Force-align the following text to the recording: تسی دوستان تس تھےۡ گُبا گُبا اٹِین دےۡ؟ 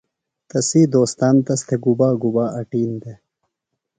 تسی 0.49 0.81
دوستان 0.93 1.35
تس 1.45 1.61
تھےۡ 1.67 1.79
گُبا 1.83 2.09
گُبا 2.21 2.45
اٹِین 2.59 2.91
دےۡ؟ 3.01 3.19